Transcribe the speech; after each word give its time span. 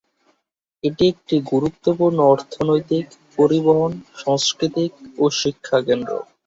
এটি 0.83 1.03
একটি 1.07 1.35
গুরুত্বপূর্ণ 1.51 2.17
অর্থনৈতিক, 2.33 3.05
পরিবহন, 3.37 3.91
সাংস্কৃতিক 4.21 4.91
ও 5.17 5.33
শিক্ষাকেন্দ্র। 5.41 6.11